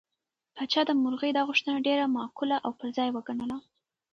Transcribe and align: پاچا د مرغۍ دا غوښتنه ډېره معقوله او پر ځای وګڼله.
پاچا 0.55 0.81
د 0.87 0.91
مرغۍ 1.03 1.31
دا 1.33 1.41
غوښتنه 1.49 1.77
ډېره 1.87 2.05
معقوله 2.15 2.57
او 2.65 2.71
پر 2.79 2.87
ځای 2.97 3.09
وګڼله. 3.11 3.57